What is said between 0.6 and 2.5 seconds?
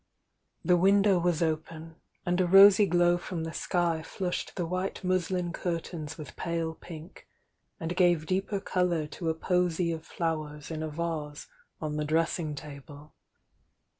The window was open, and a